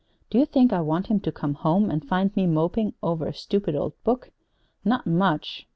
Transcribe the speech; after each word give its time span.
Do 0.31 0.39
you 0.39 0.47
think 0.47 0.73
I 0.73 0.81
want 0.81 1.11
him 1.11 1.19
to 1.19 1.31
come 1.31 1.53
home 1.53 1.91
and 1.91 2.03
find 2.03 2.35
me 2.35 2.47
moping 2.47 2.95
over 3.03 3.27
a 3.27 3.33
stupid 3.35 3.75
old 3.75 3.93
book? 4.03 4.31
Not 4.83 5.05
much! 5.05 5.67